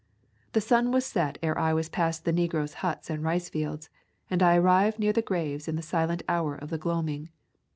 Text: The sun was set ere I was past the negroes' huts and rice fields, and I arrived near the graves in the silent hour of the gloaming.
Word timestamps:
The 0.53 0.61
sun 0.61 0.89
was 0.91 1.05
set 1.05 1.37
ere 1.43 1.55
I 1.59 1.73
was 1.75 1.87
past 1.87 2.25
the 2.25 2.33
negroes' 2.33 2.73
huts 2.81 3.07
and 3.11 3.23
rice 3.23 3.49
fields, 3.49 3.91
and 4.31 4.41
I 4.41 4.55
arrived 4.55 4.97
near 4.97 5.13
the 5.13 5.21
graves 5.21 5.67
in 5.67 5.75
the 5.75 5.83
silent 5.83 6.23
hour 6.27 6.55
of 6.55 6.71
the 6.71 6.79
gloaming. 6.79 7.29